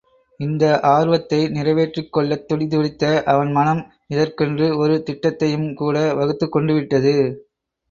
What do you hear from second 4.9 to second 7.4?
திட்டத்தையும் கூட வகுத்துக் கொண்டுவிட்டது.